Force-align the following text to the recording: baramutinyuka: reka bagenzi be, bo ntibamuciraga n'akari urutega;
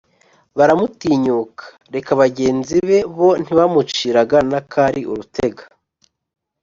baramutinyuka: 0.57 1.63
reka 1.95 2.11
bagenzi 2.21 2.75
be, 2.87 2.99
bo 3.15 3.29
ntibamuciraga 3.43 4.37
n'akari 4.49 5.01
urutega; 5.11 5.63